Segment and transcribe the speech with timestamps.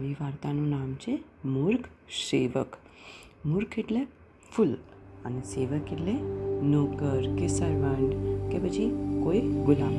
[0.00, 1.84] આવી વાર્તાનું નામ છે મૂર્ખ
[2.30, 2.76] સેવક.
[3.46, 4.06] મૂર્ખ એટલે
[4.56, 4.72] ફૂલ
[5.24, 6.12] અને સેવક એટલે
[6.62, 8.12] નોકર કે સર્વન્ટ
[8.52, 8.90] કે પછી
[9.22, 9.94] કોઈ ગુલામ.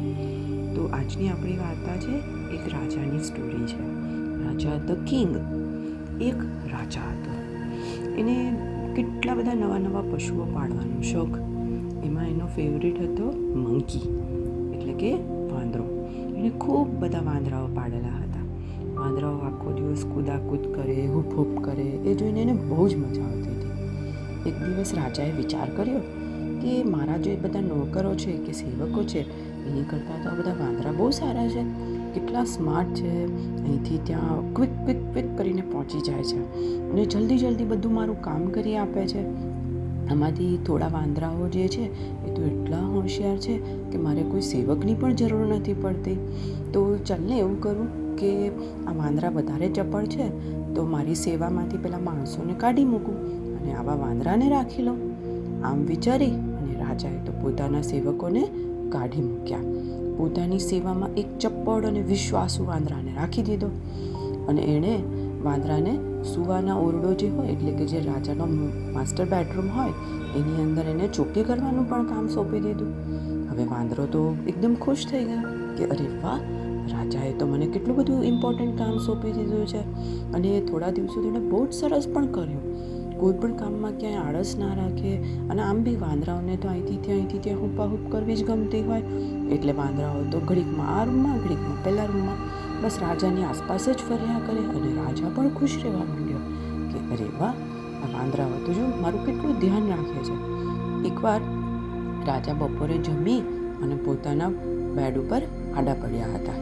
[0.76, 2.16] તો આજની આપણી વાર્તા છે
[2.54, 3.79] એક રાજાની સ્ટોરી છે.
[4.46, 5.36] રાજા ધ કિંગ,
[6.22, 6.36] એક
[6.74, 7.33] રાજા હતો.
[8.13, 8.58] એને
[8.96, 11.38] કેટલા બધા નવા નવા પશુઓ પાળવાનો શોખ.
[12.06, 13.99] એમાં એનો ફેવરેટ હતો મંકી
[14.74, 15.13] એટલે કે
[15.52, 16.09] વાંદરો.
[16.38, 18.20] એણે ખૂબ બધા વાંદરાઓ પાડેલા.
[19.12, 23.40] વાંદરાઓ આખો દિવસ કૂદાકૂદ કરે હૂપ હૂપ કરે, એ જોઈને એને બહુ જ મજા આવતી
[23.40, 24.50] હતી.
[24.50, 26.00] એક દિવસ રાજાએ વિચાર કર્યો
[26.62, 29.20] કે મારા જે બધા નોકરો છે કે સેવકો છે,
[29.68, 31.64] એની કરતાં તો આ બધા વાંદરા બહુ સારા છે.
[32.14, 33.26] કેટલા સ્માર્ટ છે.
[33.64, 36.40] અહીંથી ત્યાં ક્વિક ક્વિક ક્વિક કરીને પહોંચી જાય છે.
[36.91, 39.22] અને જલ્દી જલ્દી બધું મારું કામ કરી આપે છે.
[40.10, 41.84] આમાંથી થોડા વાંદરાઓ જે છે,
[42.28, 43.58] એ તો એટલા હોશિયાર છે
[43.91, 46.16] કે મારે કોઈ સેવકની પણ જરૂર નથી પડતી.
[46.74, 48.48] તો ચાલને એવું કરું કે
[48.88, 50.30] આ વાંદરા વધારે ચપળ છે,
[50.76, 54.98] તો મારી સેવામાંથી પેલા માણસોને કાઢી મૂકું અને આવા વાંદરાને રાખી લઉં.
[55.66, 58.48] આમ વિચારી અને રાજાએ તો પોતાના સેવકોને
[58.90, 59.57] કાઢી મૂક્યા.
[60.18, 63.68] પોતાની સેવામાં એક ચપ્પળ અને વિશ્વાસુ વાંદરાને રાખી દીધો.
[64.47, 65.02] અને એણે
[65.44, 68.47] વાંદરાને સુવાના ઓરડો જે હોય, એટલે કે જે રાજાનો
[68.95, 69.94] માસ્ટર બેડરૂમ હોય,
[70.39, 72.92] એની અંદર એને ચોકી કરવાનું પણ કામ સોંપી દીધું.
[73.52, 76.39] હવે વાંદરો તો એકદમ ખુશ થઈ ગયો કે અરે વાહ,
[76.94, 79.81] રાજાએ તો મને કેટલું બધું ઇમ્પોર્ટન્ટ કામ સોંપી દીધું છે.
[80.34, 82.64] અને થોડા દિવસો તેણે બહુ જ સરસ પણ કર્યું.
[83.19, 85.12] કોઈ પણ કામમાં ક્યાંય આળસ ના રાખે
[85.50, 89.03] અને આમ બી વાંદરાઓને તો અહીંથી ત્યાં અહીંથી ત્યાં હુપાહુપ કરવી જ ગમતી હોય.
[89.56, 92.39] એટલે વાંદરાઓ તો ઘડીકમાં આ રૂમમાં, ઘડીકમાં પહેલા રૂમમાં.
[92.81, 96.41] બસ રાજાની આસપાસ જ ફર્યા કરે અને રાજા પણ ખુશ રહેવા માંડ્યો
[96.91, 97.53] કે અરે વાહ,
[98.03, 100.35] આ વાંદરાઓ તો જો મારું કેટલું ધ્યાન રાખે છે.
[101.07, 101.41] એકવાર
[102.27, 103.39] રાજા બપોરે જમી
[103.83, 104.49] અને પોતાના
[104.95, 105.41] બેડ ઉપર
[105.77, 106.57] આડા પડ્યા હતા.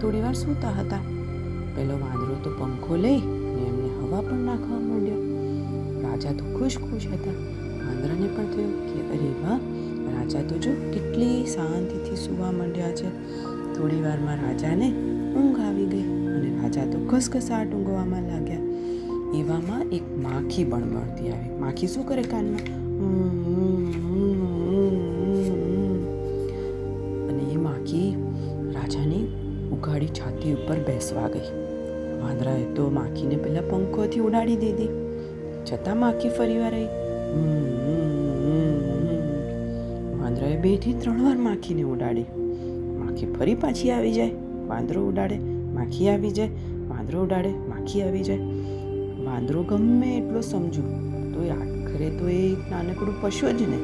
[0.00, 0.98] થોડી વાર સૂતા હતા.
[1.76, 5.20] પેલો વાંદરો તો પંખો લઈ અને એમને હવા પણ નાખવા માંડ્યો.
[6.02, 7.32] રાજા તો ખુશ ખુશ હતા.
[7.86, 9.58] વાંદરાને પણ થયું કે અરે વાહ,
[10.14, 13.08] રાજા તો જો કેટલી શાંતિથી સૂવા માંડ્યા છે.
[13.76, 14.88] થોડી વારમાં રાજાને
[15.36, 18.64] ઊંઘ આવી ગઈ અને રાજા તો ઘસઘસાટ ઊંઘવામાં લાગ્યા.
[19.40, 21.52] એવામાં એક માખી બણબણતી આવી.
[21.60, 22.64] માખી શું કરે કાનમાં?
[27.28, 28.10] અને એ માખી
[28.74, 29.24] રાજાની
[29.72, 31.50] ઉઘાડી છાતી ઉપર બેસવા ગઈ.
[32.22, 34.92] વાંદરાએ તો માખીને પહેલાં પંખોથી ઉડાડી દીધી.
[35.72, 36.88] છતાં માખી ફરી વાર આવી.
[40.22, 42.26] વાંદરાએ બેથી ત્રણ વાર માખીને ઉડાડી.
[43.24, 44.30] માખી ફરી પાછી આવી જાય,
[44.66, 45.38] વાંદરો ઉડાડે,
[45.74, 46.48] માખી આવી જાય,
[46.88, 48.38] વાંદરો ઉડાડે, માખી આવી જાય.
[49.24, 50.82] વાંદરો ગમે એટલો સમજુ
[51.34, 53.76] તો એ આખરે તો એ નાનકડું પશુ જ ને.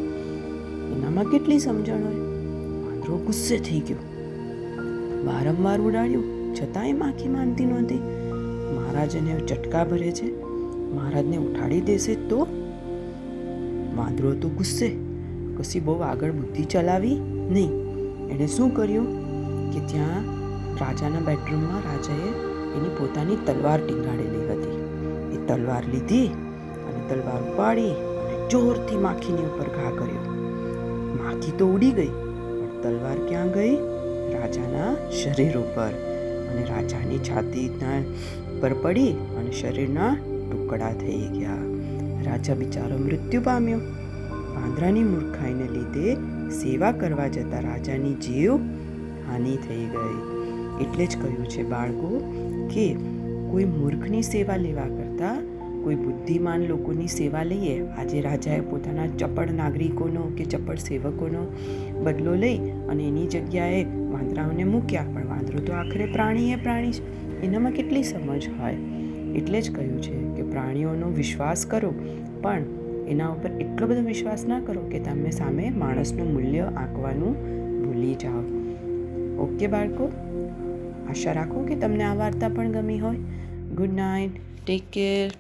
[0.93, 2.15] એનામાં કેટલી સમજણ હોય?
[2.87, 3.97] વાંદરો ગુસ્સે થઈ ગયો.
[5.25, 7.99] વારંવાર ઉડાડ્યું, છતાંય માખી માનતી નહોતી.
[8.77, 10.45] મહારાજને ચટકા ભરે છે.
[10.95, 12.39] મહારાજને ઉઠાડી દેશે તો?
[13.97, 14.97] વાંદરો તો ગુસ્સે
[15.59, 17.15] કશી બહુ આગળ બુદ્ધિ ચલાવી
[17.51, 17.91] નહીં.
[18.29, 19.30] એણે શું કર્યું?
[19.73, 20.29] કે ત્યાં
[20.81, 22.31] રાજાના બેડરૂમમાં રાજાએ
[22.77, 24.79] એની પોતાની તલવાર ટીંગાડેલી હતી.
[25.35, 26.27] એ તલવાર લીધી
[26.89, 30.25] અને તલવાર ઉપાડી અને જોરથી માખીની ઉપર ઘા કર્યો.
[31.23, 33.77] માખી તો ઉડી ગઈ, પણ તલવાર ક્યાં ગઈ?
[34.35, 35.93] રાજાના શરીર ઉપર.
[36.51, 38.03] અને રાજાની છાતીના
[38.61, 40.13] પર પડી અને શરીરના
[40.51, 41.59] ટુકડા થઈ ગયા.
[42.25, 43.81] રાજા બિચારો મૃત્યુ પામ્યો.
[44.55, 46.15] વાંદરાની મૂર્ખાઈને લીધે
[46.51, 48.55] સેવા કરવા જતા રાજાની જીવ
[49.31, 50.19] હાનિ થઈ ગઈ.
[50.83, 52.11] એટલે જ કહ્યું છે બાળકો
[52.75, 52.85] કે
[53.51, 55.49] કોઈ મૂર્ખની સેવા લેવા કરતાં
[55.83, 57.75] કોઈ બુદ્ધિમાન લોકોની સેવા લઈએ.
[57.89, 61.43] આજે રાજાએ પોતાના ચપળ નાગરિકોનો કે ચપળ સેવકોનો
[62.05, 62.59] બદલો લઈ
[62.89, 65.03] અને એની જગ્યાએ વાંદરાઓને મૂક્યા.
[65.03, 67.43] પણ વાંદરો તો આખરે પ્રાણી એ પ્રાણી છે.
[67.43, 68.77] એનામાં કેટલી સમજ હોય?
[69.37, 71.95] એટલે જ કહ્યું છે કે પ્રાણીઓનો વિશ્વાસ કરો,
[72.43, 72.63] પણ
[73.09, 77.35] એના ઉપર એટલો બધો વિશ્વાસ ના કરો કે તમે સામે માણસનું મૂલ્ય આંકવાનું
[77.83, 78.60] ભૂલી જાઓ.
[79.41, 80.13] ઓકે બાળકો?
[81.09, 83.17] આશા રાખો કે તમને આ વાર્તા પણ ગમી હોય.
[83.75, 84.31] Good night
[84.67, 85.31] take care